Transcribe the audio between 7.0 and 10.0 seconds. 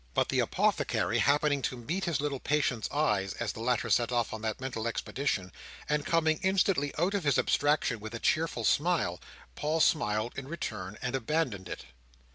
of his abstraction with a cheerful smile, Paul